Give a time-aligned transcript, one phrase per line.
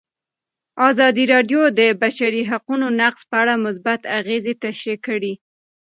[0.89, 5.33] ازادي راډیو د د بشري حقونو نقض په اړه مثبت اغېزې تشریح کړي.